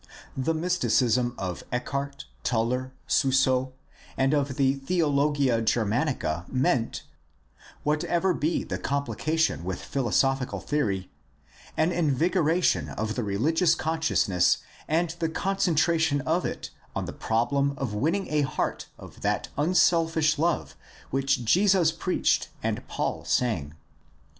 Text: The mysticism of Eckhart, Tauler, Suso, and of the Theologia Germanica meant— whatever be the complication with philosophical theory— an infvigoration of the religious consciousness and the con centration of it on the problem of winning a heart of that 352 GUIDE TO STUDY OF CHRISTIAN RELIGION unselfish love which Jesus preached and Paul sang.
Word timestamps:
The 0.35 0.55
mysticism 0.55 1.35
of 1.37 1.63
Eckhart, 1.71 2.25
Tauler, 2.43 2.89
Suso, 3.05 3.73
and 4.17 4.33
of 4.33 4.55
the 4.55 4.73
Theologia 4.73 5.61
Germanica 5.61 6.49
meant— 6.51 7.03
whatever 7.83 8.33
be 8.33 8.63
the 8.63 8.79
complication 8.79 9.63
with 9.63 9.79
philosophical 9.79 10.59
theory— 10.59 11.11
an 11.77 11.91
infvigoration 11.91 12.89
of 12.95 13.13
the 13.13 13.23
religious 13.23 13.75
consciousness 13.75 14.57
and 14.87 15.11
the 15.19 15.29
con 15.29 15.57
centration 15.57 16.21
of 16.21 16.45
it 16.47 16.71
on 16.95 17.05
the 17.05 17.13
problem 17.13 17.75
of 17.77 17.93
winning 17.93 18.25
a 18.33 18.41
heart 18.41 18.87
of 18.97 19.21
that 19.21 19.49
352 19.53 19.55
GUIDE 19.55 19.73
TO 19.77 19.79
STUDY 19.79 20.05
OF 20.05 20.11
CHRISTIAN 20.13 20.39
RELIGION 20.49 20.57
unselfish 20.57 20.71
love 20.71 20.75
which 21.11 21.45
Jesus 21.45 21.91
preached 21.91 22.49
and 22.63 22.87
Paul 22.87 23.23
sang. 23.25 23.75